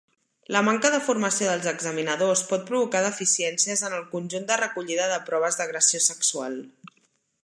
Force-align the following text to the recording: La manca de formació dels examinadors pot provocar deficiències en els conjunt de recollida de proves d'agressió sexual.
La 0.53 0.61
manca 0.67 0.89
de 0.93 0.99
formació 1.07 1.49
dels 1.49 1.67
examinadors 1.71 2.43
pot 2.53 2.65
provocar 2.71 3.03
deficiències 3.07 3.85
en 3.89 3.97
els 4.01 4.09
conjunt 4.17 4.49
de 4.53 4.57
recollida 4.65 5.07
de 5.13 5.23
proves 5.29 5.61
d'agressió 5.61 6.03
sexual. 6.11 6.61